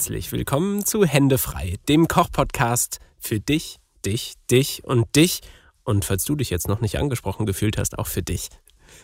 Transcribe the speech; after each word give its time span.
Herzlich 0.00 0.32
willkommen 0.32 0.86
zu 0.86 1.04
Hände 1.04 1.36
frei, 1.36 1.74
dem 1.90 2.08
Kochpodcast 2.08 3.00
für 3.18 3.38
dich, 3.38 3.76
dich, 4.02 4.32
dich 4.50 4.82
und 4.82 5.14
dich. 5.14 5.42
Und 5.84 6.06
falls 6.06 6.24
du 6.24 6.36
dich 6.36 6.48
jetzt 6.48 6.68
noch 6.68 6.80
nicht 6.80 6.98
angesprochen 6.98 7.44
gefühlt 7.44 7.76
hast, 7.76 7.98
auch 7.98 8.06
für 8.06 8.22
dich. 8.22 8.48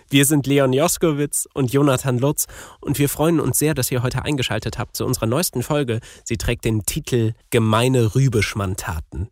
Wir 0.08 0.24
sind 0.24 0.46
Leon 0.46 0.72
Joskowitz 0.72 1.48
und 1.52 1.70
Jonathan 1.70 2.18
Lutz 2.18 2.46
und 2.80 2.98
wir 2.98 3.10
freuen 3.10 3.40
uns 3.40 3.58
sehr, 3.58 3.74
dass 3.74 3.90
ihr 3.90 4.02
heute 4.02 4.24
eingeschaltet 4.24 4.78
habt 4.78 4.96
zu 4.96 5.04
unserer 5.04 5.26
neuesten 5.26 5.62
Folge. 5.62 6.00
Sie 6.24 6.38
trägt 6.38 6.64
den 6.64 6.84
Titel 6.86 7.34
Gemeine 7.50 8.14
Rübeschmantaten. 8.14 9.28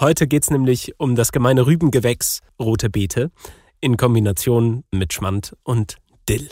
Heute 0.00 0.26
geht 0.26 0.42
es 0.42 0.50
nämlich 0.50 0.92
um 1.00 1.16
das 1.16 1.32
gemeine 1.32 1.64
Rübengewächs 1.64 2.40
rote 2.60 2.90
Beete 2.90 3.30
in 3.80 3.96
Kombination 3.96 4.84
mit 4.90 5.14
Schmand 5.14 5.56
und 5.62 5.96
Dill. 6.28 6.50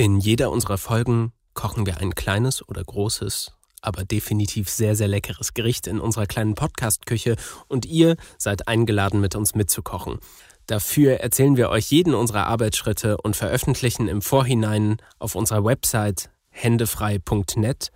In 0.00 0.18
jeder 0.18 0.50
unserer 0.50 0.78
Folgen 0.78 1.34
kochen 1.52 1.84
wir 1.84 1.98
ein 1.98 2.14
kleines 2.14 2.66
oder 2.66 2.82
großes 2.82 3.52
aber 3.82 4.06
definitiv 4.06 4.70
sehr, 4.70 4.96
sehr 4.96 5.08
leckeres 5.08 5.52
Gericht 5.52 5.86
in 5.86 6.00
unserer 6.00 6.24
kleinen 6.24 6.54
Podcast-Küche 6.54 7.36
und 7.68 7.84
ihr 7.84 8.16
seid 8.38 8.66
eingeladen, 8.66 9.20
mit 9.20 9.36
uns 9.36 9.54
mitzukochen. 9.54 10.20
Dafür 10.64 11.20
erzählen 11.20 11.58
wir 11.58 11.68
euch 11.68 11.90
jeden 11.90 12.14
unserer 12.14 12.46
Arbeitsschritte 12.46 13.18
und 13.18 13.36
veröffentlichen 13.36 14.08
im 14.08 14.22
Vorhinein 14.22 14.96
auf 15.18 15.34
unserer 15.34 15.66
Website 15.66 16.30
händefrei.net 16.48 17.92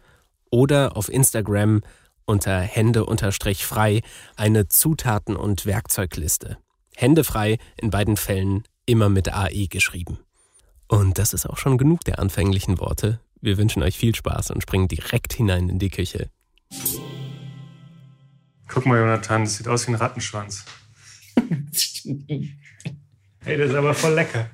oder 0.51 0.99
auf 0.99 1.09
Instagram 1.09 1.81
unter 2.27 2.61
hände-frei 2.61 4.03
eine 4.37 4.69
Zutaten- 4.69 5.37
und 5.37 5.65
Werkzeugliste. 5.65 6.59
Händefrei 6.97 7.57
in 7.79 7.89
beiden 7.89 8.19
Fällen 8.19 8.65
immer 8.85 9.09
mit 9.09 9.33
AE 9.33 9.69
geschrieben. 9.69 10.19
Und 10.89 11.19
das 11.19 11.33
ist 11.33 11.47
auch 11.47 11.59
schon 11.59 11.79
genug 11.79 12.05
der 12.05 12.19
anfänglichen 12.19 12.79
Worte. 12.79 13.21
Wir 13.41 13.59
wünschen 13.59 13.83
euch 13.83 13.99
viel 13.99 14.15
Spaß 14.15 14.51
und 14.51 14.63
springen 14.63 14.89
direkt 14.89 15.33
hinein 15.35 15.69
in 15.69 15.79
die 15.79 15.91
Küche. 15.91 16.31
Guck 18.69 18.87
mal, 18.87 18.99
Jonathan, 18.99 19.45
das 19.45 19.57
sieht 19.57 19.69
aus 19.69 19.87
wie 19.87 19.93
ein 19.93 19.97
Rattenschwanz. 19.97 20.65
hey, 23.45 23.59
das 23.59 23.71
ist 23.71 23.77
aber 23.77 23.95
voll 23.95 24.15
lecker. 24.15 24.49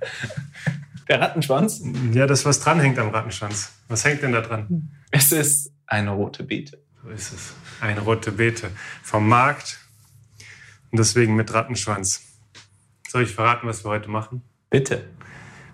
Der 1.08 1.20
Rattenschwanz? 1.20 1.82
Ja, 2.12 2.26
das, 2.26 2.44
was 2.44 2.60
dranhängt 2.60 2.98
am 2.98 3.08
Rattenschwanz. 3.08 3.72
Was 3.88 4.04
hängt 4.04 4.22
denn 4.22 4.32
da 4.32 4.40
dran? 4.40 4.90
Es 5.10 5.32
ist 5.32 5.72
eine 5.86 6.10
rote 6.10 6.44
Beete. 6.44 6.82
So 7.02 7.10
ist 7.10 7.32
es. 7.32 7.52
Eine 7.80 8.00
rote 8.00 8.32
Beete. 8.32 8.70
Vom 9.02 9.28
Markt. 9.28 9.78
Und 10.90 10.98
deswegen 10.98 11.34
mit 11.34 11.52
Rattenschwanz. 11.52 12.22
Soll 13.08 13.24
ich 13.24 13.34
verraten, 13.34 13.66
was 13.66 13.84
wir 13.84 13.90
heute 13.90 14.08
machen? 14.08 14.42
Bitte. 14.68 15.08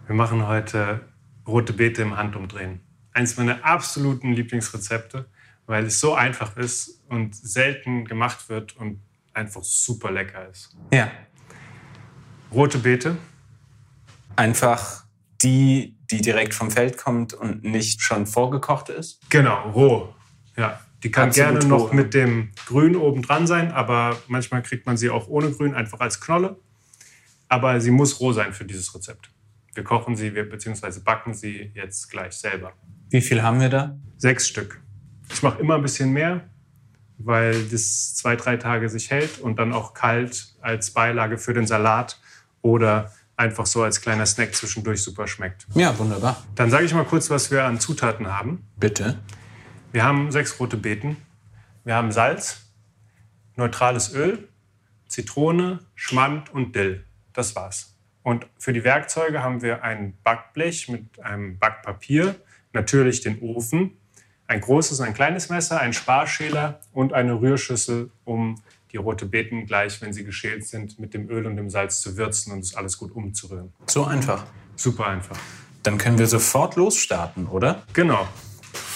Wir 0.07 0.15
machen 0.15 0.47
heute 0.47 1.01
rote 1.47 1.73
Beete 1.73 2.03
im 2.03 2.17
Handumdrehen 2.17 2.81
eines 3.12 3.37
meiner 3.37 3.65
absoluten 3.65 4.33
Lieblingsrezepte, 4.35 5.27
weil 5.67 5.87
es 5.87 5.99
so 5.99 6.15
einfach 6.15 6.57
ist 6.57 7.03
und 7.09 7.35
selten 7.35 8.05
gemacht 8.05 8.49
wird 8.49 8.77
und 8.77 9.01
einfach 9.33 9.65
super 9.65 10.12
lecker 10.12 10.49
ist. 10.49 10.77
Ja. 10.93 11.11
Rote 12.53 12.79
Beete. 12.79 13.17
Einfach 14.37 15.05
die, 15.43 15.97
die 16.11 16.21
direkt 16.21 16.55
vom 16.55 16.71
Feld 16.71 16.99
kommt 16.99 17.34
und 17.34 17.65
nicht 17.65 18.03
schon 18.03 18.27
vorgekocht 18.27 18.91
ist? 18.91 19.19
Genau, 19.31 19.71
roh. 19.71 20.15
Ja, 20.57 20.81
die 21.03 21.11
kann 21.11 21.31
Absolut 21.31 21.61
gerne 21.61 21.67
noch 21.69 21.91
roh. 21.91 21.94
mit 21.94 22.15
dem 22.15 22.53
Grün 22.67 22.97
oben 22.97 23.23
dran 23.23 23.47
sein, 23.47 23.73
aber 23.73 24.17
manchmal 24.28 24.62
kriegt 24.62 24.87
man 24.87 24.97
sie 24.97 25.11
auch 25.11 25.27
ohne 25.27 25.50
Grün, 25.50 25.75
einfach 25.75 26.00
als 26.00 26.21
Knolle. 26.21 26.61
Aber 27.49 27.81
sie 27.81 27.91
muss 27.91 28.21
roh 28.21 28.33
sein 28.33 28.53
für 28.53 28.65
dieses 28.65 28.94
Rezept. 28.94 29.31
Wir 29.76 29.84
kochen 29.84 30.16
sie, 30.16 30.34
wir, 30.34 30.48
beziehungsweise 30.48 31.00
backen 31.03 31.34
sie 31.34 31.70
jetzt 31.75 32.10
gleich 32.10 32.32
selber. 32.32 32.72
Wie 33.10 33.20
viel 33.20 33.42
haben 33.42 33.60
wir 33.60 33.69
da? 33.69 33.98
Sechs 34.16 34.48
Stück. 34.48 34.81
Ich 35.31 35.42
mache 35.42 35.60
immer 35.60 35.75
ein 35.75 35.82
bisschen 35.82 36.12
mehr, 36.12 36.48
weil 37.19 37.64
das 37.64 38.14
zwei, 38.14 38.37
drei 38.37 38.56
Tage 38.56 38.88
sich 38.88 39.10
hält 39.10 39.38
und 39.38 39.59
dann 39.59 39.72
auch 39.72 39.94
kalt 39.94 40.54
als 40.60 40.92
Beilage 40.92 41.38
für 41.38 41.53
den 41.53 41.66
Salat 41.66 42.19
oder 42.62 43.12
einfach 43.37 43.66
so 43.66 43.82
als 43.82 44.00
kleiner 44.00 44.26
Snack 44.26 44.54
zwischendurch 44.54 45.03
super 45.03 45.26
schmeckt. 45.26 45.66
Ja, 45.75 45.98
wunderbar. 45.98 46.43
Dann 46.54 46.70
sage 46.70 46.84
ich 46.87 46.94
mal 46.94 47.04
kurz, 47.04 47.28
was 47.28 47.50
wir 47.50 47.64
an 47.64 47.78
Zutaten 47.78 48.28
haben. 48.28 48.66
Bitte. 48.76 49.19
Wir 49.93 50.04
haben 50.04 50.32
sechs 50.32 50.58
rote 50.58 50.76
Beeten. 50.76 51.16
Wir 51.84 51.94
haben 51.94 52.12
Salz, 52.12 52.62
neutrales 53.56 54.14
Öl, 54.14 54.48
Zitrone, 55.06 55.81
Schmand 55.94 56.53
und 56.53 56.75
Dill. 56.75 57.04
Das 57.32 57.54
war's. 57.54 57.96
Und 58.26 58.48
für 58.59 58.72
die 58.72 58.82
Werkzeuge 58.82 59.44
haben 59.44 59.62
wir 59.62 59.84
ein 59.84 60.14
Backblech 60.25 60.88
mit 60.88 61.20
einem 61.22 61.60
Backpapier, 61.60 62.34
natürlich 62.72 63.20
den 63.20 63.41
Ofen, 63.41 63.98
ein 64.48 64.60
großes 64.60 64.98
und 64.98 65.06
ein 65.06 65.14
kleines 65.14 65.48
Messer, 65.48 65.81
ein 65.81 65.92
Sparschäler 65.92 66.81
und 66.92 67.12
eine 67.12 67.41
Rührschüssel, 67.41 68.10
um 68.25 68.60
die 68.91 68.97
rote 68.97 69.26
Beeten 69.26 69.64
gleich, 69.64 70.03
wenn 70.03 70.12
sie 70.12 70.25
geschält 70.25 70.66
sind, 70.66 70.98
mit 70.98 71.14
dem 71.14 71.31
Öl 71.31 71.47
und 71.47 71.54
dem 71.54 71.70
Salz 71.70 72.00
zu 72.00 72.16
würzen 72.16 72.53
und 72.53 72.64
es 72.64 72.75
alles 72.75 72.98
gut 72.98 73.12
umzurühren. 73.14 73.72
So 73.87 74.04
einfach. 74.04 74.44
Super 74.75 75.06
einfach. 75.06 75.38
Dann 75.84 75.97
können 75.97 76.19
wir 76.19 76.26
sofort 76.26 76.75
losstarten, 76.75 77.47
oder? 77.47 77.84
Genau. 77.93 78.26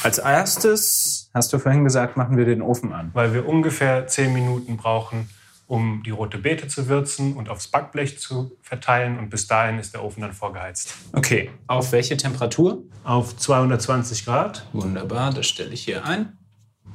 Als 0.02 0.18
erstes, 0.18 1.30
hast 1.32 1.52
du 1.52 1.60
vorhin 1.60 1.84
gesagt, 1.84 2.16
machen 2.16 2.36
wir 2.36 2.46
den 2.46 2.62
Ofen 2.62 2.92
an. 2.92 3.10
Weil 3.14 3.32
wir 3.32 3.48
ungefähr 3.48 4.08
zehn 4.08 4.32
Minuten 4.32 4.76
brauchen, 4.76 5.28
um 5.70 6.02
die 6.02 6.10
rote 6.10 6.36
Beete 6.36 6.66
zu 6.66 6.88
würzen 6.88 7.34
und 7.34 7.48
aufs 7.48 7.68
Backblech 7.68 8.18
zu 8.18 8.58
verteilen. 8.60 9.20
Und 9.20 9.30
bis 9.30 9.46
dahin 9.46 9.78
ist 9.78 9.94
der 9.94 10.02
Ofen 10.02 10.20
dann 10.20 10.32
vorgeheizt. 10.32 10.96
Okay, 11.12 11.48
auf 11.68 11.92
welche 11.92 12.16
Temperatur? 12.16 12.82
Auf 13.04 13.36
220 13.36 14.24
Grad. 14.24 14.66
Wunderbar, 14.72 15.32
das 15.32 15.46
stelle 15.46 15.70
ich 15.72 15.84
hier 15.84 16.04
ein. 16.04 16.36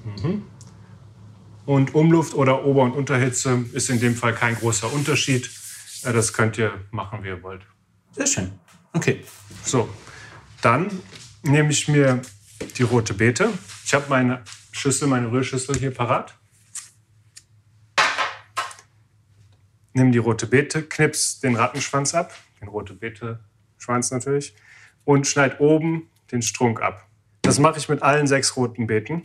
Mhm. 0.03 0.43
Und 1.65 1.95
Umluft 1.95 2.33
oder 2.33 2.65
Ober- 2.65 2.81
und 2.81 2.91
Unterhitze 2.91 3.63
ist 3.71 3.89
in 3.89 4.01
dem 4.01 4.13
Fall 4.13 4.33
kein 4.33 4.55
großer 4.55 4.91
Unterschied. 4.91 5.49
Das 6.03 6.33
könnt 6.33 6.57
ihr 6.57 6.73
machen, 6.91 7.23
wie 7.23 7.29
ihr 7.29 7.41
wollt. 7.43 7.61
Sehr 8.11 8.27
schön. 8.27 8.51
Okay. 8.91 9.23
So, 9.63 9.87
dann 10.61 10.91
nehme 11.43 11.69
ich 11.69 11.87
mir 11.87 12.21
die 12.77 12.83
rote 12.83 13.13
Beete. 13.13 13.53
Ich 13.85 13.93
habe 13.93 14.07
meine 14.09 14.41
Schüssel, 14.73 15.07
meine 15.07 15.31
Rührschüssel 15.31 15.77
hier 15.79 15.91
parat. 15.91 16.35
Nimm 19.95 20.11
die 20.11 20.19
rote 20.19 20.45
Beete, 20.45 20.83
knips 20.83 21.39
den 21.39 21.55
Rattenschwanz 21.55 22.13
ab, 22.13 22.33
den 22.61 22.67
rote 22.67 22.93
Beete-Schwanz 22.93 24.11
natürlich, 24.11 24.53
und 25.05 25.25
schneid 25.25 25.59
oben 25.59 26.09
den 26.31 26.41
Strunk 26.41 26.81
ab. 26.81 27.07
Das 27.41 27.59
mache 27.59 27.79
ich 27.79 27.89
mit 27.89 28.03
allen 28.03 28.27
sechs 28.27 28.55
roten 28.55 28.87
Beeten. 28.87 29.23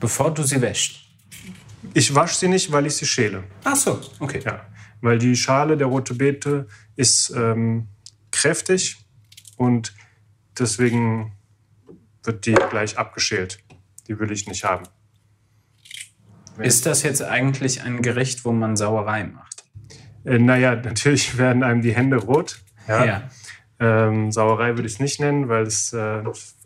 Bevor 0.00 0.32
du 0.34 0.42
sie 0.42 0.60
wäschst? 0.60 1.04
Ich 1.94 2.14
wasche 2.14 2.34
sie 2.34 2.48
nicht, 2.48 2.72
weil 2.72 2.86
ich 2.86 2.96
sie 2.96 3.06
schäle. 3.06 3.44
Ach 3.64 3.76
so, 3.76 4.00
okay. 4.18 4.40
Ja, 4.44 4.66
weil 5.00 5.18
die 5.18 5.36
Schale 5.36 5.76
der 5.76 5.86
rote 5.86 6.14
Beete 6.14 6.66
ist 6.96 7.30
ähm, 7.30 7.88
kräftig 8.30 8.96
und 9.56 9.94
deswegen 10.58 11.32
wird 12.24 12.46
die 12.46 12.54
gleich 12.54 12.98
abgeschält. 12.98 13.60
Die 14.08 14.18
will 14.18 14.32
ich 14.32 14.48
nicht 14.48 14.64
haben. 14.64 14.84
Ist 16.58 16.86
das 16.86 17.02
jetzt 17.04 17.22
eigentlich 17.22 17.82
ein 17.82 18.02
Gericht, 18.02 18.44
wo 18.44 18.50
man 18.50 18.76
Sauerei 18.76 19.24
macht? 19.24 19.57
Äh, 20.28 20.38
naja, 20.38 20.76
natürlich 20.84 21.38
werden 21.38 21.62
einem 21.62 21.82
die 21.82 21.94
Hände 21.94 22.16
rot. 22.16 22.60
Ja. 22.86 23.04
ja. 23.04 23.30
Ähm, 23.80 24.32
Sauerei 24.32 24.74
würde 24.76 24.86
ich 24.86 24.94
es 24.94 25.00
nicht 25.00 25.20
nennen, 25.20 25.48
weil 25.48 25.62
es 25.62 25.92
äh, 25.92 26.22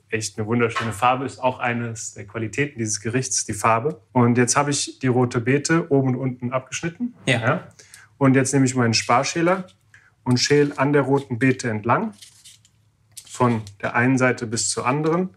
echt 0.09 0.39
eine 0.39 0.47
wunderschöne 0.47 0.93
Farbe 0.93 1.25
ist. 1.25 1.39
Auch 1.39 1.59
eines 1.59 2.15
der 2.15 2.27
Qualitäten 2.27 2.79
dieses 2.79 3.01
Gerichts, 3.01 3.45
die 3.45 3.53
Farbe. 3.53 4.01
Und 4.13 4.39
jetzt 4.39 4.57
habe 4.57 4.71
ich 4.71 4.99
die 4.99 5.09
rote 5.09 5.41
Beete 5.41 5.91
oben 5.91 6.11
und 6.11 6.17
unten 6.17 6.53
abgeschnitten. 6.53 7.15
Ja. 7.27 7.41
ja. 7.41 7.69
Und 8.19 8.35
jetzt 8.35 8.53
nehme 8.53 8.67
ich 8.67 8.75
meinen 8.75 8.95
Sparschäler 8.95 9.67
und 10.25 10.39
schäle 10.39 10.79
an 10.79 10.93
der 10.93 11.03
roten 11.03 11.39
Beete 11.39 11.69
entlang. 11.69 12.15
Von 13.29 13.63
der 13.81 13.95
einen 13.95 14.19
Seite 14.19 14.47
bis 14.47 14.71
zur 14.71 14.87
anderen. 14.87 15.31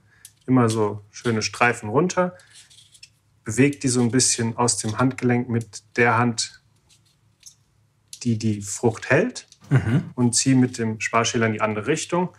Immer 0.45 0.69
so 0.69 1.03
schöne 1.11 1.41
Streifen 1.41 1.89
runter. 1.89 2.35
Bewegt 3.43 3.83
die 3.83 3.87
so 3.87 4.01
ein 4.01 4.11
bisschen 4.11 4.57
aus 4.57 4.77
dem 4.77 4.97
Handgelenk 4.97 5.49
mit 5.49 5.83
der 5.97 6.17
Hand, 6.17 6.54
die 8.25 8.37
die 8.39 8.61
Frucht 8.61 9.09
hält 9.09 9.47
mhm. 9.69 10.11
und 10.15 10.33
ziehe 10.33 10.55
mit 10.55 10.77
dem 10.79 10.99
Sparschäler 10.99 11.45
in 11.45 11.53
die 11.53 11.61
andere 11.61 11.87
Richtung 11.87 12.29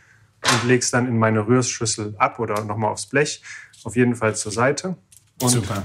und 0.42 0.64
lege 0.64 0.80
es 0.80 0.90
dann 0.90 1.06
in 1.06 1.18
meine 1.18 1.46
Rührschüssel 1.46 2.14
ab 2.18 2.38
oder 2.40 2.64
nochmal 2.64 2.90
aufs 2.90 3.06
Blech, 3.06 3.42
auf 3.84 3.96
jeden 3.96 4.16
Fall 4.16 4.34
zur 4.34 4.52
Seite. 4.52 4.96
Und 5.40 5.50
Super. 5.50 5.84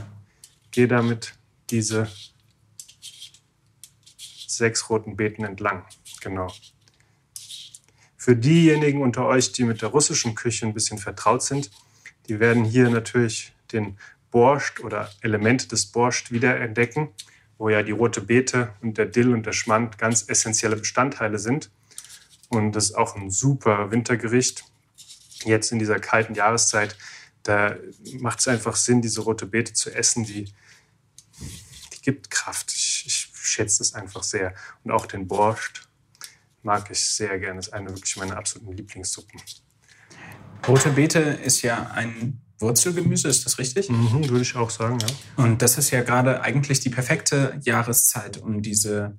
gehe 0.72 0.88
damit 0.88 1.36
diese 1.70 2.08
sechs 4.18 4.90
roten 4.90 5.16
Beeten 5.16 5.44
entlang. 5.44 5.86
Genau. 6.22 6.52
Für 8.18 8.36
diejenigen 8.36 9.02
unter 9.02 9.26
euch, 9.26 9.52
die 9.52 9.64
mit 9.64 9.82
der 9.82 9.90
russischen 9.90 10.36
Küche 10.36 10.66
ein 10.66 10.74
bisschen 10.74 10.98
vertraut 10.98 11.44
sind, 11.44 11.72
die 12.28 12.40
werden 12.40 12.64
hier 12.64 12.90
natürlich 12.90 13.54
den 13.72 13.98
Borscht 14.30 14.80
oder 14.80 15.10
Elemente 15.22 15.68
des 15.68 15.88
Borscht 15.88 16.32
wiederentdecken 16.32 17.10
wo 17.62 17.70
ja 17.70 17.84
die 17.84 17.92
rote 17.92 18.22
Beete 18.22 18.74
und 18.82 18.98
der 18.98 19.06
Dill 19.06 19.32
und 19.36 19.46
der 19.46 19.54
Schmand 19.54 20.00
ganz 20.00 20.28
essentielle 20.28 20.78
Bestandteile 20.78 21.38
sind. 21.38 21.70
Und 22.50 22.72
das 22.72 22.86
ist 22.86 22.96
auch 22.96 23.16
ein 23.16 23.30
super 23.30 23.92
Wintergericht. 23.92 24.64
jetzt 25.44 25.72
in 25.72 25.78
dieser 25.78 26.00
kalten 26.00 26.34
Jahreszeit, 26.34 26.98
da 27.44 27.76
macht 28.20 28.40
es 28.40 28.48
einfach 28.48 28.76
Sinn, 28.76 29.04
diese 29.04 29.22
rote 29.22 29.46
Beete 29.46 29.74
zu 29.74 29.94
essen. 29.94 30.24
Die, 30.24 30.46
die 31.94 32.02
gibt 32.02 32.32
Kraft. 32.32 32.72
Ich, 32.72 33.04
ich 33.06 33.30
schätze 33.36 33.78
das 33.78 33.94
einfach 33.94 34.24
sehr. 34.24 34.56
Und 34.84 34.90
auch 34.90 35.06
den 35.06 35.28
Borscht 35.28 35.88
mag 36.64 36.90
ich 36.90 37.00
sehr 37.00 37.38
gerne. 37.38 37.58
Das 37.58 37.68
ist 37.68 37.74
eine 37.74 37.92
wirklich 37.92 38.18
meiner 38.18 38.38
absoluten 38.38 38.76
Lieblingssuppen. 38.76 39.40
Rote 40.68 40.90
Beete 40.90 41.20
ist 41.20 41.62
ja 41.62 41.92
ein 41.92 42.42
Wurzelgemüse, 42.62 43.28
ist 43.28 43.46
das 43.46 43.58
richtig? 43.58 43.90
Mhm, 43.90 44.30
würde 44.30 44.42
ich 44.42 44.56
auch 44.56 44.70
sagen, 44.70 45.00
ja. 45.00 45.44
Und 45.44 45.62
das 45.62 45.78
ist 45.78 45.92
ja 45.92 46.02
gerade 46.02 46.42
eigentlich 46.42 46.80
die 46.80 46.90
perfekte 46.90 47.60
Jahreszeit, 47.64 48.38
um 48.38 48.62
diese 48.62 49.18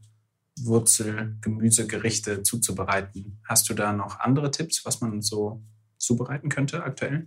Wurzelgemüsegerichte 0.61 2.43
zuzubereiten. 2.43 3.41
Hast 3.49 3.69
du 3.69 3.75
da 3.75 3.93
noch 3.93 4.21
andere 4.21 4.50
Tipps, 4.50 4.85
was 4.85 5.00
man 5.00 5.23
so 5.23 5.62
zubereiten 5.99 6.49
könnte 6.49 6.83
aktuell? 6.83 7.27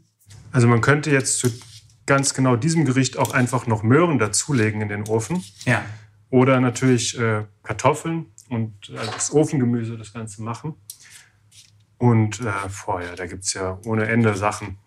Also 0.51 0.67
man 0.67 0.81
könnte 0.81 1.11
jetzt 1.11 1.39
zu 1.39 1.49
ganz 2.05 2.33
genau 2.33 2.55
diesem 2.55 2.85
Gericht 2.85 3.17
auch 3.17 3.33
einfach 3.33 3.67
noch 3.67 3.83
Möhren 3.83 4.19
dazulegen 4.19 4.81
in 4.81 4.89
den 4.89 5.07
Ofen. 5.07 5.43
Ja. 5.65 5.83
Oder 6.29 6.59
natürlich 6.59 7.17
äh, 7.19 7.45
Kartoffeln 7.63 8.27
und 8.49 8.89
äh, 8.89 8.95
das 9.13 9.31
Ofengemüse 9.33 9.97
das 9.97 10.13
Ganze 10.13 10.43
machen. 10.43 10.75
Und 11.97 12.41
äh, 12.41 12.51
vorher, 12.69 13.15
da 13.15 13.25
gibt 13.25 13.45
es 13.45 13.53
ja 13.53 13.79
ohne 13.85 14.07
Ende 14.07 14.35
Sachen. 14.35 14.77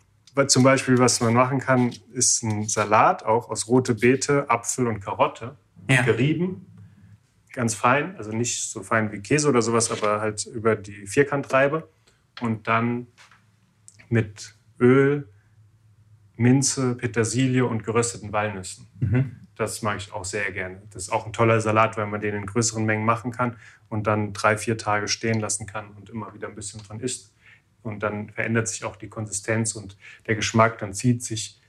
Zum 0.46 0.62
Beispiel, 0.62 0.98
was 0.98 1.20
man 1.20 1.34
machen 1.34 1.58
kann, 1.58 1.92
ist 2.12 2.42
ein 2.42 2.68
Salat, 2.68 3.24
auch 3.24 3.50
aus 3.50 3.66
rote 3.66 3.94
Beete, 3.94 4.48
Apfel 4.48 4.86
und 4.86 5.00
Karotte, 5.00 5.56
Ja. 5.90 6.02
gerieben, 6.02 6.66
ganz 7.52 7.74
fein, 7.74 8.16
also 8.16 8.30
nicht 8.30 8.70
so 8.70 8.82
fein 8.82 9.10
wie 9.10 9.20
Käse 9.20 9.48
oder 9.48 9.62
sowas, 9.62 9.90
aber 9.90 10.20
halt 10.20 10.46
über 10.46 10.76
die 10.76 11.06
Vierkantreibe. 11.06 11.88
Und 12.40 12.68
dann 12.68 13.08
mit 14.10 14.54
Öl, 14.78 15.28
Minze, 16.36 16.94
Petersilie 16.94 17.66
und 17.66 17.82
gerösteten 17.82 18.32
Walnüssen. 18.32 18.86
Das 19.56 19.82
mag 19.82 19.96
ich 19.96 20.12
auch 20.12 20.24
sehr 20.24 20.52
gerne. 20.52 20.82
Das 20.90 21.04
ist 21.04 21.10
auch 21.10 21.26
ein 21.26 21.32
toller 21.32 21.60
Salat, 21.60 21.96
weil 21.96 22.06
man 22.06 22.20
den 22.20 22.34
in 22.36 22.46
größeren 22.46 22.84
Mengen 22.84 23.04
machen 23.04 23.32
kann 23.32 23.56
und 23.88 24.06
dann 24.06 24.32
drei, 24.34 24.56
vier 24.56 24.78
Tage 24.78 25.08
stehen 25.08 25.40
lassen 25.40 25.66
kann 25.66 25.88
und 25.96 26.10
immer 26.10 26.32
wieder 26.32 26.46
ein 26.46 26.54
bisschen 26.54 26.80
dran 26.80 27.00
isst. 27.00 27.34
Und 27.82 28.02
dann 28.02 28.30
verändert 28.30 28.68
sich 28.68 28.84
auch 28.84 28.96
die 28.96 29.08
Konsistenz 29.08 29.74
und 29.74 29.96
der 30.26 30.34
Geschmack, 30.34 30.78
dann 30.78 30.92
zieht 30.92 31.22
sich, 31.22 31.60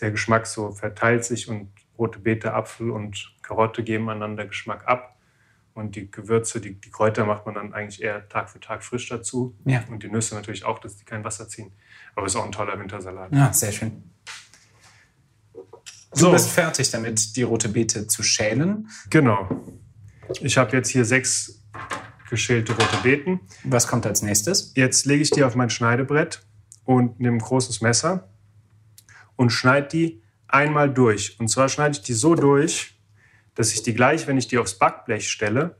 der 0.00 0.10
Geschmack 0.10 0.46
so 0.46 0.72
verteilt 0.72 1.24
sich 1.24 1.48
und 1.48 1.70
rote 1.98 2.18
Beete, 2.18 2.54
Apfel 2.54 2.90
und 2.90 3.34
Karotte 3.42 3.82
geben 3.84 4.08
einander 4.08 4.46
Geschmack 4.46 4.86
ab. 4.86 5.16
Und 5.74 5.94
die 5.94 6.10
Gewürze, 6.10 6.58
die, 6.58 6.80
die 6.80 6.90
Kräuter 6.90 7.26
macht 7.26 7.44
man 7.44 7.54
dann 7.54 7.74
eigentlich 7.74 8.02
eher 8.02 8.26
Tag 8.30 8.48
für 8.48 8.60
Tag 8.60 8.82
frisch 8.82 9.10
dazu. 9.10 9.54
Ja. 9.66 9.84
Und 9.90 10.02
die 10.02 10.08
Nüsse 10.08 10.34
natürlich 10.34 10.64
auch, 10.64 10.78
dass 10.78 10.96
die 10.96 11.04
kein 11.04 11.22
Wasser 11.22 11.48
ziehen. 11.48 11.72
Aber 12.14 12.24
ist 12.24 12.34
auch 12.34 12.46
ein 12.46 12.52
toller 12.52 12.78
Wintersalat. 12.78 13.30
Ja, 13.34 13.52
sehr 13.52 13.72
schön. 13.72 14.10
Du 15.52 15.64
So. 16.14 16.32
bist 16.32 16.48
fertig 16.48 16.90
damit, 16.90 17.36
die 17.36 17.42
rote 17.42 17.68
Beete 17.68 18.06
zu 18.06 18.22
schälen. 18.22 18.88
Genau. 19.10 19.50
Ich 20.40 20.56
habe 20.56 20.74
jetzt 20.74 20.88
hier 20.88 21.04
sechs 21.04 21.62
geschälte 22.28 22.72
rote 22.72 22.96
Beeten. 23.02 23.40
Was 23.64 23.86
kommt 23.86 24.06
als 24.06 24.22
nächstes? 24.22 24.72
Jetzt 24.74 25.06
lege 25.06 25.22
ich 25.22 25.30
die 25.30 25.44
auf 25.44 25.54
mein 25.54 25.70
Schneidebrett 25.70 26.42
und 26.84 27.20
nehme 27.20 27.36
ein 27.36 27.40
großes 27.40 27.80
Messer 27.80 28.28
und 29.36 29.50
schneide 29.50 29.88
die 29.88 30.22
einmal 30.48 30.92
durch. 30.92 31.38
Und 31.38 31.48
zwar 31.48 31.68
schneide 31.68 31.96
ich 31.96 32.02
die 32.02 32.14
so 32.14 32.34
durch, 32.34 32.98
dass 33.54 33.72
ich 33.72 33.82
die 33.82 33.94
gleich, 33.94 34.26
wenn 34.26 34.38
ich 34.38 34.48
die 34.48 34.58
aufs 34.58 34.78
Backblech 34.78 35.30
stelle, 35.30 35.76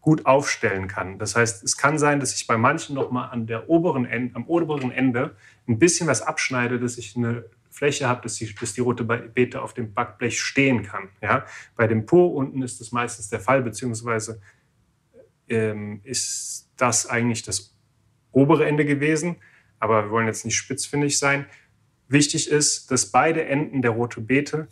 gut 0.00 0.26
aufstellen 0.26 0.88
kann. 0.88 1.18
Das 1.18 1.36
heißt, 1.36 1.62
es 1.62 1.76
kann 1.76 1.98
sein, 1.98 2.20
dass 2.20 2.34
ich 2.34 2.46
bei 2.46 2.56
manchen 2.56 2.94
noch 2.94 3.10
mal 3.10 3.26
an 3.26 3.46
der 3.46 3.68
oberen 3.68 4.06
Ende, 4.06 4.34
am 4.36 4.46
oberen 4.46 4.90
Ende 4.90 5.36
ein 5.66 5.78
bisschen 5.78 6.06
was 6.06 6.22
abschneide, 6.22 6.78
dass 6.78 6.96
ich 6.98 7.16
eine 7.16 7.44
Fläche 7.70 8.08
habe, 8.08 8.22
dass 8.22 8.36
die, 8.36 8.54
dass 8.54 8.72
die 8.72 8.80
rote 8.80 9.04
Beete 9.04 9.60
auf 9.60 9.74
dem 9.74 9.92
Backblech 9.92 10.40
stehen 10.40 10.82
kann. 10.82 11.08
Ja? 11.20 11.44
Bei 11.76 11.86
dem 11.86 12.06
Po 12.06 12.26
unten 12.26 12.62
ist 12.62 12.80
das 12.80 12.90
meistens 12.90 13.28
der 13.28 13.40
Fall, 13.40 13.62
beziehungsweise 13.62 14.40
ähm, 15.48 16.00
ist 16.04 16.70
das 16.76 17.06
eigentlich 17.06 17.42
das 17.42 17.74
obere 18.32 18.66
Ende 18.66 18.84
gewesen. 18.84 19.36
Aber 19.80 20.04
wir 20.04 20.10
wollen 20.10 20.26
jetzt 20.26 20.44
nicht 20.44 20.56
spitzfindig 20.56 21.18
sein. 21.18 21.46
Wichtig 22.08 22.50
ist, 22.50 22.90
dass 22.90 23.06
beide 23.06 23.44
Enden 23.44 23.82
der 23.82 23.92
rote 23.92 24.20
Beete 24.20 24.66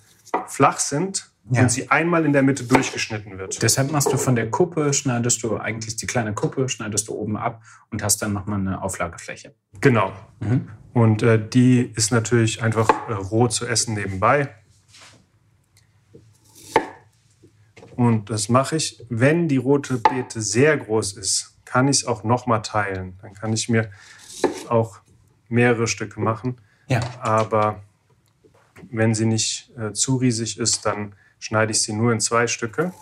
flach 0.46 0.78
sind 0.78 1.30
Ja. 1.50 1.62
und 1.62 1.70
sie 1.70 1.90
einmal 1.90 2.24
in 2.24 2.32
der 2.32 2.42
Mitte 2.42 2.64
durchgeschnitten 2.64 3.38
wird. 3.38 3.62
Deshalb 3.62 3.92
machst 3.92 4.12
du 4.12 4.16
von 4.16 4.34
der 4.34 4.50
Kuppe, 4.50 4.92
schneidest 4.92 5.42
du 5.42 5.56
eigentlich 5.56 5.96
die 5.96 6.06
kleine 6.06 6.32
Kuppe, 6.34 6.68
schneidest 6.68 7.08
du 7.08 7.14
oben 7.14 7.36
ab 7.36 7.62
und 7.90 8.02
hast 8.02 8.22
dann 8.22 8.32
nochmal 8.32 8.58
eine 8.58 8.82
Auflagefläche. 8.82 9.54
Genau. 9.80 10.12
Mhm. 10.40 10.68
Und 10.92 11.22
äh, 11.22 11.38
die 11.48 11.92
ist 11.94 12.10
natürlich 12.10 12.62
einfach 12.62 12.88
äh, 13.08 13.12
roh 13.12 13.48
zu 13.48 13.66
essen 13.66 13.94
nebenbei. 13.94 14.48
Und 17.96 18.28
das 18.28 18.48
mache 18.50 18.76
ich, 18.76 19.04
wenn 19.08 19.48
die 19.48 19.56
rote 19.56 19.96
Beete 19.96 20.42
sehr 20.42 20.76
groß 20.76 21.14
ist, 21.14 21.56
kann 21.64 21.88
ich 21.88 21.98
es 21.98 22.06
auch 22.06 22.24
nochmal 22.24 22.62
teilen. 22.62 23.18
Dann 23.22 23.32
kann 23.32 23.52
ich 23.54 23.68
mir 23.68 23.90
auch 24.68 25.00
mehrere 25.48 25.86
Stücke 25.86 26.20
machen. 26.20 26.60
Ja. 26.88 27.00
Aber 27.20 27.82
wenn 28.90 29.14
sie 29.14 29.24
nicht 29.24 29.72
äh, 29.78 29.92
zu 29.92 30.16
riesig 30.16 30.58
ist, 30.58 30.84
dann 30.84 31.14
schneide 31.38 31.72
ich 31.72 31.82
sie 31.82 31.94
nur 31.94 32.12
in 32.12 32.20
zwei 32.20 32.46
Stücke. 32.46 32.92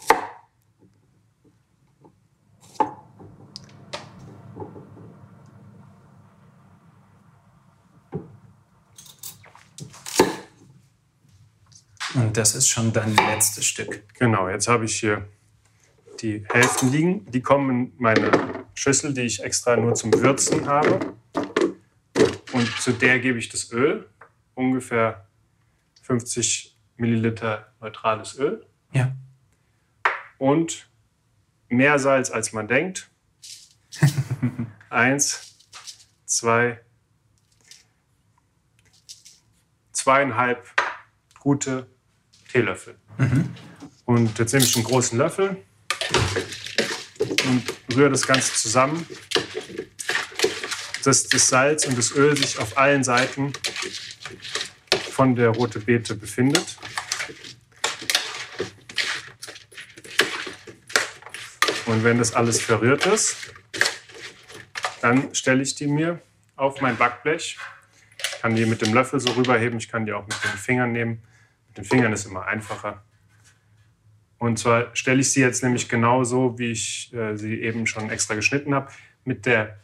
Und 12.34 12.38
das 12.38 12.56
ist 12.56 12.68
schon 12.68 12.92
dein 12.92 13.14
letztes 13.14 13.64
Stück. 13.64 14.12
Genau, 14.14 14.48
jetzt 14.48 14.66
habe 14.66 14.86
ich 14.86 14.98
hier 14.98 15.28
die 16.20 16.44
Hälften 16.52 16.90
liegen. 16.90 17.30
Die 17.30 17.40
kommen 17.40 17.70
in 17.70 17.92
meine 17.96 18.66
Schüssel, 18.74 19.14
die 19.14 19.20
ich 19.20 19.44
extra 19.44 19.76
nur 19.76 19.94
zum 19.94 20.12
Würzen 20.12 20.66
habe. 20.66 21.14
Und 22.52 22.66
zu 22.80 22.90
der 22.90 23.20
gebe 23.20 23.38
ich 23.38 23.50
das 23.50 23.70
Öl, 23.70 24.10
ungefähr 24.56 25.28
50 26.02 26.76
Milliliter 26.96 27.72
neutrales 27.80 28.36
Öl 28.36 28.66
Ja. 28.92 29.14
und 30.38 30.90
mehr 31.68 32.00
Salz, 32.00 32.32
als 32.32 32.52
man 32.52 32.66
denkt. 32.66 33.08
Eins, 34.90 35.56
zwei, 36.24 36.80
zweieinhalb 39.92 40.66
gute 41.38 41.93
Teelöffel. 42.54 42.94
Und 44.04 44.38
jetzt 44.38 44.52
nehme 44.52 44.64
ich 44.64 44.76
einen 44.76 44.84
großen 44.84 45.18
Löffel 45.18 45.56
und 47.48 47.96
rühre 47.96 48.10
das 48.10 48.24
Ganze 48.24 48.52
zusammen, 48.52 49.04
dass 51.02 51.26
das 51.26 51.48
Salz 51.48 51.84
und 51.86 51.98
das 51.98 52.12
Öl 52.12 52.36
sich 52.36 52.58
auf 52.60 52.78
allen 52.78 53.02
Seiten 53.02 53.52
von 55.10 55.34
der 55.34 55.48
rote 55.48 55.80
Beete 55.80 56.14
befindet. 56.14 56.76
Und 61.86 62.04
wenn 62.04 62.18
das 62.18 62.34
alles 62.34 62.60
verrührt 62.60 63.04
ist, 63.06 63.36
dann 65.00 65.34
stelle 65.34 65.62
ich 65.62 65.74
die 65.74 65.88
mir 65.88 66.20
auf 66.54 66.80
mein 66.80 66.96
Backblech. 66.96 67.58
Ich 68.22 68.42
kann 68.42 68.54
die 68.54 68.64
mit 68.64 68.80
dem 68.80 68.94
Löffel 68.94 69.18
so 69.18 69.32
rüberheben, 69.32 69.78
ich 69.78 69.88
kann 69.88 70.06
die 70.06 70.12
auch 70.12 70.26
mit 70.26 70.36
den 70.44 70.58
Fingern 70.58 70.92
nehmen. 70.92 71.20
Mit 71.74 71.78
den 71.78 71.84
Fingern 71.86 72.12
ist 72.12 72.26
immer 72.26 72.46
einfacher. 72.46 73.02
Und 74.38 74.58
zwar 74.58 74.94
stelle 74.94 75.20
ich 75.20 75.32
sie 75.32 75.40
jetzt 75.40 75.64
nämlich 75.64 75.88
genauso, 75.88 76.56
wie 76.58 76.70
ich 76.70 77.12
äh, 77.12 77.36
sie 77.36 77.60
eben 77.62 77.86
schon 77.86 78.10
extra 78.10 78.34
geschnitten 78.34 78.74
habe, 78.74 78.92
mit 79.24 79.44
der 79.44 79.80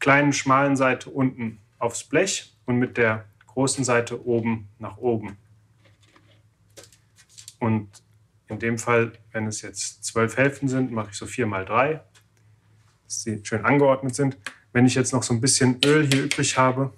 kleinen 0.00 0.32
schmalen 0.32 0.76
Seite 0.76 1.10
unten 1.10 1.58
aufs 1.78 2.04
Blech 2.04 2.56
und 2.66 2.78
mit 2.78 2.96
der 2.96 3.26
großen 3.46 3.84
Seite 3.84 4.26
oben 4.26 4.68
nach 4.78 4.96
oben. 4.96 5.36
Und 7.60 7.88
in 8.48 8.58
dem 8.58 8.78
Fall, 8.78 9.12
wenn 9.32 9.46
es 9.46 9.62
jetzt 9.62 10.04
zwölf 10.04 10.36
Hälften 10.36 10.68
sind, 10.68 10.90
mache 10.90 11.10
ich 11.10 11.16
so 11.16 11.26
vier 11.26 11.46
mal 11.46 11.64
drei, 11.64 12.00
dass 13.04 13.22
sie 13.22 13.40
schön 13.44 13.64
angeordnet 13.64 14.14
sind. 14.14 14.36
Wenn 14.72 14.86
ich 14.86 14.94
jetzt 14.94 15.12
noch 15.12 15.22
so 15.22 15.34
ein 15.34 15.40
bisschen 15.40 15.78
Öl 15.84 16.06
hier 16.06 16.24
übrig 16.24 16.56
habe, 16.56 16.92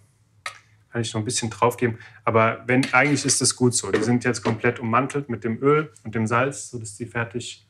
kann 0.91 1.03
ich 1.03 1.13
noch 1.15 1.21
ein 1.21 1.25
bisschen 1.25 1.51
draufgeben. 1.51 1.99
Aber 2.25 2.63
wenn, 2.67 2.93
eigentlich 2.93 3.25
ist 3.25 3.41
das 3.41 3.55
gut 3.55 3.75
so. 3.75 3.91
Die 3.91 4.03
sind 4.03 4.25
jetzt 4.25 4.43
komplett 4.43 4.81
ummantelt 4.81 5.29
mit 5.29 5.45
dem 5.45 5.63
Öl 5.63 5.93
und 6.05 6.15
dem 6.15 6.27
Salz, 6.27 6.71
sodass 6.71 6.97
die 6.97 7.07
fertig 7.07 7.67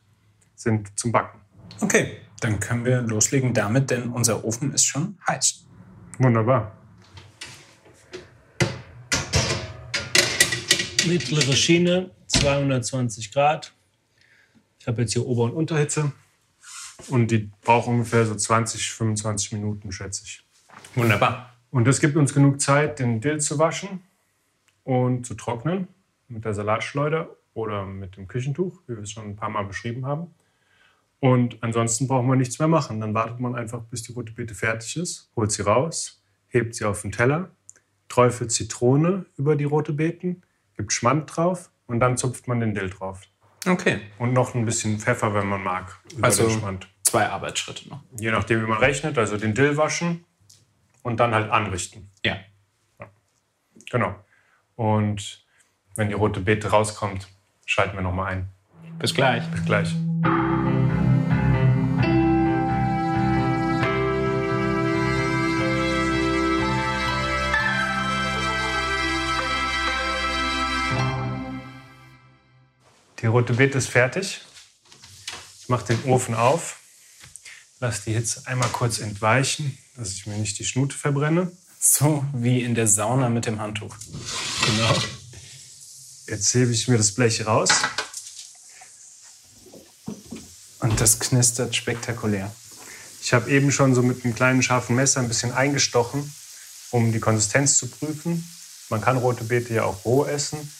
sind 0.55 0.97
zum 0.99 1.11
Backen. 1.11 1.39
Okay, 1.79 2.17
dann 2.39 2.59
können 2.59 2.85
wir 2.85 3.01
loslegen 3.01 3.53
damit, 3.53 3.89
denn 3.91 4.09
unser 4.09 4.43
Ofen 4.43 4.73
ist 4.73 4.85
schon 4.85 5.17
heiß. 5.27 5.65
Wunderbar. 6.17 6.77
Mittlere 11.07 11.53
Schiene, 11.53 12.11
220 12.27 13.31
Grad. 13.31 13.73
Ich 14.79 14.87
habe 14.87 15.01
jetzt 15.01 15.13
hier 15.13 15.25
Ober- 15.25 15.43
und 15.45 15.53
Unterhitze. 15.53 16.11
Und 17.07 17.31
die 17.31 17.51
braucht 17.61 17.87
ungefähr 17.87 18.25
so 18.25 18.35
20, 18.35 18.91
25 18.91 19.53
Minuten, 19.53 19.91
schätze 19.91 20.23
ich. 20.25 20.43
Wunderbar. 20.95 21.50
Und 21.71 21.87
das 21.87 21.99
gibt 21.99 22.17
uns 22.17 22.33
genug 22.33 22.61
Zeit, 22.61 22.99
den 22.99 23.21
Dill 23.21 23.39
zu 23.39 23.57
waschen 23.57 24.01
und 24.83 25.25
zu 25.25 25.35
trocknen 25.35 25.87
mit 26.27 26.45
der 26.45 26.53
Salatschleuder 26.53 27.29
oder 27.53 27.85
mit 27.85 28.17
dem 28.17 28.27
Küchentuch, 28.27 28.81
wie 28.87 28.95
wir 28.95 29.03
es 29.03 29.11
schon 29.11 29.25
ein 29.25 29.35
paar 29.35 29.49
Mal 29.49 29.63
beschrieben 29.63 30.05
haben. 30.05 30.33
Und 31.19 31.57
ansonsten 31.61 32.07
braucht 32.07 32.25
man 32.25 32.37
nichts 32.37 32.59
mehr 32.59 32.67
machen. 32.67 32.99
Dann 32.99 33.13
wartet 33.13 33.39
man 33.39 33.55
einfach, 33.55 33.81
bis 33.83 34.03
die 34.03 34.13
rote 34.13 34.33
Beete 34.33 34.55
fertig 34.55 34.97
ist, 34.97 35.29
holt 35.35 35.51
sie 35.51 35.61
raus, 35.61 36.21
hebt 36.47 36.75
sie 36.75 36.85
auf 36.85 37.01
den 37.03 37.11
Teller, 37.11 37.51
träufelt 38.09 38.51
Zitrone 38.51 39.25
über 39.37 39.55
die 39.55 39.65
rote 39.65 39.93
Beeten, 39.93 40.41
gibt 40.75 40.91
Schmand 40.91 41.35
drauf 41.35 41.69
und 41.85 41.99
dann 41.99 42.17
zupft 42.17 42.47
man 42.47 42.59
den 42.59 42.73
Dill 42.73 42.89
drauf. 42.89 43.21
Okay. 43.67 44.01
Und 44.17 44.33
noch 44.33 44.55
ein 44.55 44.65
bisschen 44.65 44.99
Pfeffer, 44.99 45.33
wenn 45.35 45.47
man 45.47 45.63
mag, 45.63 45.99
Also 46.21 46.49
zwei 47.03 47.29
Arbeitsschritte 47.29 47.89
noch. 47.89 48.03
Je 48.19 48.31
nachdem, 48.31 48.63
wie 48.63 48.67
man 48.67 48.79
rechnet, 48.79 49.17
also 49.17 49.37
den 49.37 49.53
Dill 49.53 49.77
waschen 49.77 50.25
und 51.03 51.19
dann 51.19 51.33
halt 51.33 51.51
anrichten. 51.51 52.11
Ja. 52.23 52.37
Genau. 53.89 54.15
Und 54.75 55.45
wenn 55.95 56.07
die 56.07 56.13
rote 56.13 56.39
Beete 56.39 56.69
rauskommt, 56.69 57.27
schalten 57.65 57.95
wir 57.95 58.01
nochmal 58.01 58.33
ein. 58.33 58.49
Bis 58.99 59.13
gleich. 59.13 59.45
Bis 59.51 59.65
gleich. 59.65 59.95
Die 73.21 73.27
rote 73.27 73.53
Beete 73.53 73.77
ist 73.77 73.89
fertig. 73.89 74.41
Ich 75.59 75.69
mache 75.69 75.93
den 75.93 76.03
Ofen 76.05 76.33
auf, 76.33 76.79
lasse 77.79 78.05
die 78.05 78.13
Hitze 78.13 78.47
einmal 78.47 78.69
kurz 78.69 78.99
entweichen, 78.99 79.77
dass 79.95 80.11
ich 80.11 80.27
mir 80.27 80.37
nicht 80.37 80.57
die 80.59 80.65
Schnute 80.65 80.97
verbrenne. 80.97 81.51
So 81.79 82.23
wie 82.33 82.61
in 82.61 82.75
der 82.75 82.87
Sauna 82.87 83.29
mit 83.29 83.45
dem 83.45 83.59
Handtuch. 83.59 83.95
Genau. 84.65 84.95
Jetzt 86.27 86.53
hebe 86.53 86.71
ich 86.71 86.87
mir 86.87 86.97
das 86.97 87.11
Blech 87.11 87.45
raus. 87.45 87.69
Und 90.79 91.01
das 91.01 91.19
knistert 91.19 91.75
spektakulär. 91.75 92.53
Ich 93.21 93.33
habe 93.33 93.49
eben 93.51 93.71
schon 93.71 93.93
so 93.93 94.01
mit 94.01 94.23
einem 94.23 94.33
kleinen 94.33 94.63
scharfen 94.63 94.95
Messer 94.95 95.19
ein 95.19 95.27
bisschen 95.27 95.51
eingestochen, 95.51 96.33
um 96.91 97.11
die 97.11 97.19
Konsistenz 97.19 97.77
zu 97.77 97.87
prüfen. 97.87 98.47
Man 98.89 99.01
kann 99.01 99.17
rote 99.17 99.43
Beete 99.43 99.73
ja 99.73 99.83
auch 99.83 100.05
roh 100.05 100.25
essen. 100.25 100.71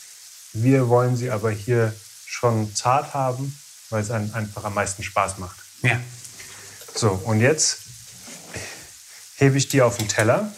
Wir 0.53 0.89
wollen 0.89 1.15
sie 1.15 1.31
aber 1.31 1.51
hier 1.51 1.95
schon 2.25 2.73
zart 2.75 3.13
haben, 3.13 3.55
weil 3.89 4.01
es 4.01 4.11
einem 4.11 4.33
einfach 4.33 4.63
am 4.63 4.73
meisten 4.73 5.03
Spaß 5.03 5.37
macht. 5.37 5.57
Ja. 5.81 5.99
So, 6.95 7.09
und 7.09 7.39
jetzt 7.39 7.79
hebe 9.41 9.57
ich 9.57 9.67
die 9.67 9.81
auf 9.81 9.97
den 9.97 10.07
Teller. 10.07 10.53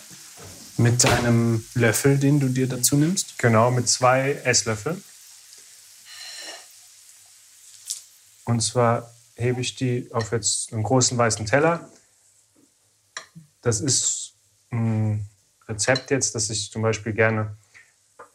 Mit 0.76 1.06
einem 1.06 1.64
Löffel, 1.74 2.18
den 2.18 2.42
du 2.42 2.50
dir 2.50 2.68
dazu 2.68 2.98
nimmst. 2.98 3.40
Genau, 3.40 3.72
mit 3.72 3.88
zwei 3.88 4.34
Esslöffeln. 4.44 5.02
Und 8.44 8.60
zwar 8.62 9.10
hebe 9.36 9.62
ich 9.62 9.76
die 9.76 10.10
auf 10.12 10.34
jetzt 10.34 10.74
einen 10.74 10.84
großen 10.84 11.18
weißen 11.18 11.46
Teller. 11.46 11.90
Das 13.62 13.80
ist 13.80 14.34
ein 14.70 15.30
Rezept 15.70 16.12
jetzt, 16.12 16.36
das 16.36 16.50
ich 16.50 16.70
zum 16.70 16.82
Beispiel 16.82 17.14
gerne 17.14 17.56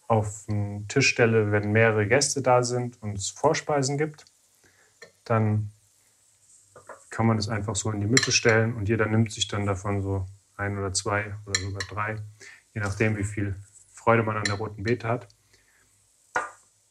auf 0.07 0.47
den 0.47 0.88
Tisch 0.88 1.09
stelle, 1.09 1.52
wenn 1.52 1.73
mehrere 1.73 2.07
Gäste 2.07 2.40
da 2.40 2.62
sind 2.62 3.02
und 3.02 3.19
es 3.19 3.28
Vorspeisen 3.28 3.99
gibt. 3.99 4.25
Dann 5.25 5.73
kann 7.11 7.26
man 7.26 7.37
das 7.37 7.50
einfach 7.50 7.76
so 7.76 7.90
in 7.90 8.00
die 8.00 8.07
Mitte 8.07 8.33
stellen 8.33 8.75
und 8.76 8.88
jeder 8.88 9.05
nimmt 9.05 9.31
sich 9.31 9.47
dann 9.47 9.67
davon 9.67 10.00
so 10.00 10.26
ein 10.59 10.79
oder 10.79 10.93
zwei 10.93 11.37
oder 11.47 11.61
sogar 11.61 11.83
drei, 11.88 12.17
je 12.75 12.81
nachdem, 12.81 13.17
wie 13.17 13.25
viel 13.25 13.57
Freude 13.93 14.23
man 14.23 14.37
an 14.37 14.45
der 14.45 14.55
roten 14.55 14.83
Beete 14.83 15.09
hat. 15.09 15.29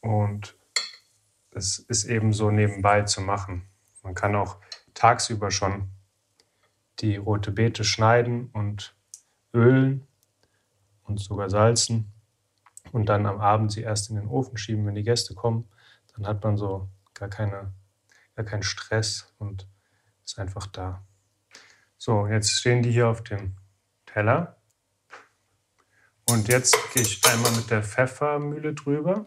Und 0.00 0.56
das 1.50 1.78
ist 1.78 2.04
eben 2.04 2.32
so 2.32 2.50
nebenbei 2.50 3.02
zu 3.02 3.20
machen. 3.20 3.68
Man 4.02 4.14
kann 4.14 4.36
auch 4.36 4.58
tagsüber 4.94 5.50
schon 5.50 5.90
die 7.00 7.16
rote 7.16 7.52
Beete 7.52 7.84
schneiden 7.84 8.48
und 8.52 8.96
ölen 9.52 10.06
und 11.04 11.20
sogar 11.20 11.50
salzen 11.50 12.12
und 12.92 13.08
dann 13.08 13.26
am 13.26 13.40
Abend 13.40 13.72
sie 13.72 13.82
erst 13.82 14.10
in 14.10 14.16
den 14.16 14.28
Ofen 14.28 14.56
schieben, 14.56 14.86
wenn 14.86 14.94
die 14.94 15.02
Gäste 15.02 15.34
kommen. 15.34 15.68
Dann 16.14 16.26
hat 16.26 16.42
man 16.42 16.56
so 16.56 16.88
gar, 17.14 17.28
keine, 17.28 17.72
gar 18.34 18.44
keinen 18.44 18.62
Stress 18.62 19.32
und 19.38 19.68
ist 20.24 20.38
einfach 20.38 20.66
da. 20.66 21.04
So, 22.00 22.28
jetzt 22.28 22.52
stehen 22.52 22.82
die 22.84 22.92
hier 22.92 23.08
auf 23.08 23.24
dem 23.24 23.56
Teller. 24.06 24.56
Und 26.30 26.46
jetzt 26.46 26.76
gehe 26.94 27.02
ich 27.02 27.20
einmal 27.24 27.50
mit 27.52 27.70
der 27.70 27.82
Pfeffermühle 27.82 28.72
drüber. 28.72 29.26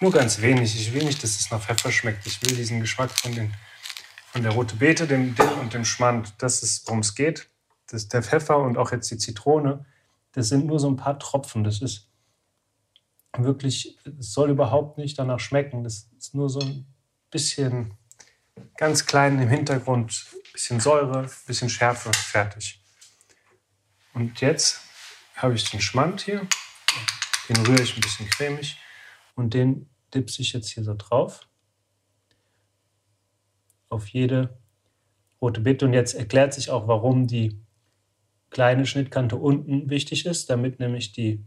Nur 0.00 0.12
ganz 0.12 0.42
wenig. 0.42 0.78
Ich 0.78 0.92
will 0.92 1.04
nicht, 1.04 1.22
dass 1.22 1.40
es 1.40 1.50
nach 1.50 1.62
Pfeffer 1.62 1.90
schmeckt. 1.90 2.26
Ich 2.26 2.42
will 2.42 2.54
diesen 2.54 2.80
Geschmack 2.80 3.10
von, 3.10 3.34
den, 3.34 3.54
von 4.26 4.42
der 4.42 4.52
rote 4.52 4.76
Beete, 4.76 5.06
dem 5.06 5.34
Dill 5.34 5.48
und 5.62 5.72
dem 5.72 5.86
Schmand. 5.86 6.34
Das 6.42 6.62
ist, 6.62 6.86
worum 6.86 6.98
es 6.98 7.14
geht. 7.14 7.48
Das 7.86 8.08
der 8.08 8.22
Pfeffer 8.22 8.58
und 8.58 8.76
auch 8.76 8.92
jetzt 8.92 9.10
die 9.10 9.16
Zitrone. 9.16 9.86
Das 10.32 10.48
sind 10.48 10.66
nur 10.66 10.78
so 10.78 10.90
ein 10.90 10.96
paar 10.96 11.18
Tropfen. 11.18 11.64
Das 11.64 11.80
ist 11.80 12.10
wirklich, 13.38 13.98
es 14.18 14.34
soll 14.34 14.50
überhaupt 14.50 14.98
nicht 14.98 15.18
danach 15.18 15.40
schmecken. 15.40 15.82
Das 15.82 16.10
ist 16.18 16.34
nur 16.34 16.50
so 16.50 16.60
ein 16.60 16.86
bisschen 17.30 17.94
ganz 18.76 19.06
klein 19.06 19.40
im 19.40 19.48
Hintergrund. 19.48 20.26
Bisschen 20.54 20.78
Säure, 20.78 21.28
bisschen 21.48 21.68
Schärfe, 21.68 22.12
fertig. 22.12 22.80
Und 24.12 24.40
jetzt 24.40 24.82
habe 25.34 25.54
ich 25.54 25.68
den 25.68 25.80
Schmand 25.80 26.20
hier. 26.20 26.46
Den 27.48 27.66
rühre 27.66 27.82
ich 27.82 27.96
ein 27.96 28.00
bisschen 28.00 28.30
cremig. 28.30 28.78
Und 29.34 29.52
den 29.52 29.90
dipse 30.14 30.42
ich 30.42 30.52
jetzt 30.52 30.68
hier 30.68 30.84
so 30.84 30.94
drauf. 30.96 31.48
Auf 33.88 34.06
jede 34.06 34.56
rote 35.42 35.60
Beete. 35.60 35.86
Und 35.86 35.92
jetzt 35.92 36.14
erklärt 36.14 36.54
sich 36.54 36.70
auch, 36.70 36.86
warum 36.86 37.26
die 37.26 37.60
kleine 38.50 38.86
Schnittkante 38.86 39.34
unten 39.34 39.90
wichtig 39.90 40.24
ist, 40.24 40.50
damit 40.50 40.78
nämlich 40.78 41.10
die 41.10 41.44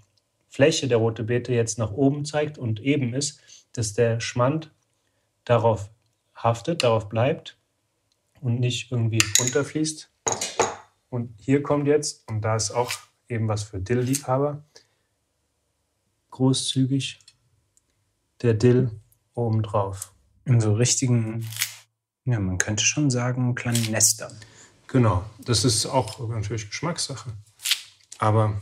Fläche 0.50 0.90
der 0.90 0.98
rote 0.98 1.24
Beete 1.24 1.54
jetzt 1.54 1.80
nach 1.80 1.92
oben 1.92 2.26
zeigt 2.26 2.58
und 2.58 2.82
eben 2.82 3.14
ist, 3.14 3.70
dass 3.72 3.94
der 3.94 4.20
Schmand 4.20 4.76
darauf 5.46 5.92
haftet, 6.36 6.84
darauf 6.84 7.08
bleibt 7.08 7.58
und 8.42 8.60
nicht 8.60 8.92
irgendwie 8.92 9.22
runterfließt. 9.40 10.10
Und 11.10 11.34
hier 11.40 11.64
kommt 11.64 11.88
jetzt, 11.88 12.28
und 12.30 12.42
da 12.42 12.56
ist 12.56 12.72
auch 12.72 12.92
eben 13.30 13.48
was 13.48 13.64
für 13.64 13.80
Dill-Liebhaber, 13.80 14.66
großzügig 16.32 17.20
der 18.42 18.54
Dill 18.54 18.92
obendrauf. 19.34 20.14
In 20.46 20.62
so 20.62 20.74
richtigen, 20.74 21.48
ja, 22.26 22.40
man 22.40 22.58
könnte 22.58 22.84
schon 22.84 23.10
sagen, 23.10 23.56
kleinen 23.56 23.92
Nestern. 23.92 24.34
Genau, 24.88 25.26
das 25.40 25.66
ist 25.66 25.86
auch 25.86 26.28
natürlich 26.30 26.70
Geschmackssache. 26.70 27.32
Aber 28.20 28.62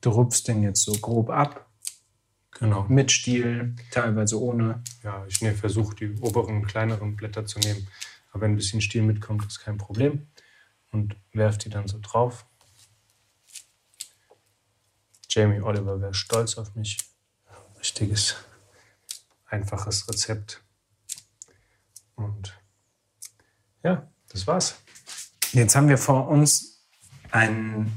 Du 0.00 0.10
rupfst 0.10 0.44
den 0.46 0.62
jetzt 0.62 0.84
so 0.84 0.92
grob 0.92 1.28
ab, 1.30 1.68
genau, 2.52 2.86
mit 2.88 3.10
Stiel, 3.10 3.74
teilweise 3.90 4.40
ohne. 4.40 4.82
ja, 5.02 5.24
ich 5.28 5.40
ne, 5.42 5.54
versuche 5.54 5.94
die 5.96 6.14
oberen, 6.20 6.64
kleineren 6.66 7.16
Blätter 7.16 7.44
zu 7.46 7.58
nehmen. 7.58 7.88
Aber 8.38 8.44
wenn 8.44 8.52
ein 8.52 8.56
bisschen 8.56 8.80
Stiel 8.80 9.02
mitkommt, 9.02 9.44
ist 9.46 9.58
kein 9.58 9.78
Problem. 9.78 10.28
Und 10.92 11.16
werf 11.32 11.58
die 11.58 11.70
dann 11.70 11.88
so 11.88 11.98
drauf. 12.00 12.46
Jamie 15.28 15.60
Oliver 15.60 16.00
wäre 16.00 16.14
stolz 16.14 16.56
auf 16.56 16.76
mich. 16.76 16.98
Richtiges, 17.80 18.36
einfaches 19.46 20.08
Rezept. 20.08 20.62
Und 22.14 22.56
ja, 23.82 24.08
das 24.28 24.46
war's. 24.46 24.76
Jetzt 25.52 25.74
haben 25.74 25.88
wir 25.88 25.98
vor 25.98 26.28
uns 26.28 26.84
einen 27.32 27.90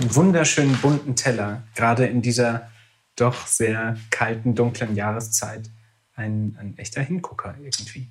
wunderschönen 0.00 0.80
bunten 0.80 1.14
Teller, 1.14 1.62
gerade 1.74 2.06
in 2.06 2.22
dieser 2.22 2.70
doch 3.16 3.46
sehr 3.46 3.98
kalten, 4.08 4.54
dunklen 4.54 4.96
Jahreszeit. 4.96 5.70
Ein, 6.14 6.56
ein 6.58 6.78
echter 6.78 7.02
Hingucker 7.02 7.54
irgendwie. 7.60 8.08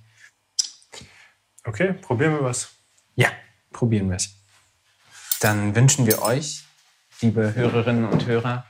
Okay, 1.68 1.92
probieren 1.92 2.32
wir 2.32 2.44
was. 2.46 2.70
Ja, 3.16 3.28
probieren 3.74 4.08
wir 4.10 4.16
es. 4.16 4.34
Dann 5.42 5.76
wünschen 5.76 6.08
wir 6.08 6.22
euch, 6.22 6.64
liebe 7.20 7.54
Hörerinnen 7.54 8.06
und 8.06 8.26
Hörer, 8.26 8.66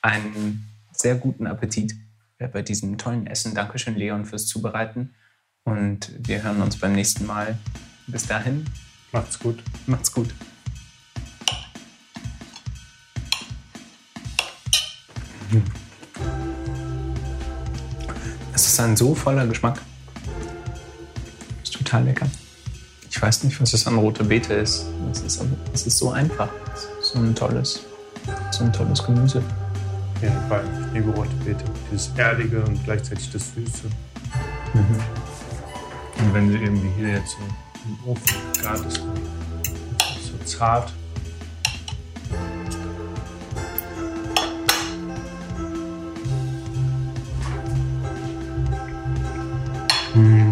einen 0.00 0.64
sehr 0.92 1.16
guten 1.16 1.48
Appetit 1.48 1.92
bei 2.38 2.62
diesem 2.62 2.98
tollen 2.98 3.26
Essen. 3.26 3.52
Dankeschön, 3.56 3.96
Leon, 3.96 4.26
fürs 4.26 4.46
Zubereiten. 4.46 5.12
Und 5.64 6.12
wir 6.20 6.44
hören 6.44 6.62
uns 6.62 6.78
beim 6.78 6.92
nächsten 6.92 7.26
Mal. 7.26 7.58
Bis 8.06 8.28
dahin, 8.28 8.64
Macht's 9.10 9.36
gut. 9.36 9.60
macht's 9.86 10.12
gut. 10.12 10.32
Es 18.54 18.66
ist 18.68 18.78
ein 18.78 18.96
so 18.96 19.16
voller 19.16 19.48
Geschmack. 19.48 19.80
Total 21.90 22.04
lecker. 22.04 22.26
Ich 23.10 23.20
weiß 23.20 23.42
nicht, 23.42 23.60
was 23.60 23.72
es 23.72 23.84
an 23.88 23.98
rote 23.98 24.22
Beete 24.22 24.54
ist. 24.54 24.86
Es 25.10 25.22
ist, 25.22 25.44
es 25.72 25.86
ist 25.88 25.98
so 25.98 26.12
einfach. 26.12 26.48
Es 26.72 26.84
ist 26.84 27.14
so 27.14 27.18
ein 27.18 27.34
tolles, 27.34 27.80
so 28.52 28.62
ein 28.62 28.72
tolles 28.72 29.04
Gemüse. 29.04 29.42
Auf 30.14 30.22
jeden 30.22 30.40
Fall. 30.48 30.62
Ich 30.86 30.94
liebe 30.94 31.10
rote 31.10 31.34
Beete. 31.44 31.64
Dieses 31.90 32.12
Erdige 32.16 32.62
und 32.62 32.84
gleichzeitig 32.84 33.28
das 33.32 33.42
Süße. 33.54 33.88
Mhm. 34.72 35.00
Und 36.20 36.34
wenn 36.34 36.52
sie 36.52 36.58
irgendwie 36.58 36.90
hier 36.96 37.08
jetzt 37.08 37.32
so 37.32 37.38
im 37.86 38.08
Ofen 38.08 38.36
gart 38.62 38.86
ist, 38.86 39.00
so 39.00 40.44
zart. 40.44 40.92
Und 50.14 50.49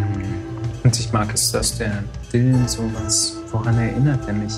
ich 1.08 1.14
mag 1.14 1.32
es, 1.32 1.50
dass 1.52 1.78
der 1.78 2.04
Dill 2.34 2.68
sowas, 2.68 3.38
woran 3.50 3.78
erinnert 3.78 4.28
er 4.28 4.34
mich? 4.34 4.52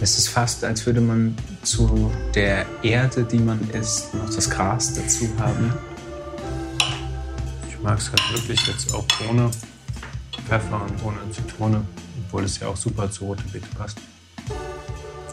Es 0.00 0.16
ist 0.16 0.28
fast, 0.28 0.62
als 0.62 0.86
würde 0.86 1.00
man 1.00 1.36
zu 1.64 2.08
der 2.36 2.64
Erde, 2.84 3.24
die 3.24 3.40
man 3.40 3.58
isst, 3.70 4.14
noch 4.14 4.32
das 4.32 4.48
Gras 4.48 4.94
dazu 4.94 5.28
haben. 5.40 5.72
Ich 7.68 7.82
mag 7.82 7.98
es 7.98 8.12
halt 8.12 8.32
wirklich 8.32 8.64
jetzt 8.68 8.94
auch 8.94 9.04
ohne 9.28 9.50
Pfeffer 10.46 10.82
und 10.82 11.04
ohne 11.04 11.18
Zitrone, 11.32 11.84
obwohl 12.26 12.44
es 12.44 12.60
ja 12.60 12.68
auch 12.68 12.76
super 12.76 13.10
zu 13.10 13.24
rote 13.24 13.42
Beete 13.52 13.66
passt. 13.76 13.98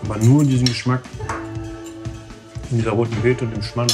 Aber 0.03 0.17
nur 0.17 0.43
diesen 0.43 0.65
Geschmack 0.65 1.03
in 2.71 2.79
dieser 2.79 2.91
roten 2.91 3.21
Beete 3.21 3.45
und 3.45 3.55
dem 3.55 3.61
Schmand 3.61 3.93